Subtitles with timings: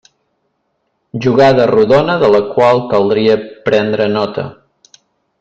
[1.25, 3.37] Jugada rodona, de la qual caldria
[3.69, 4.49] prendre nota.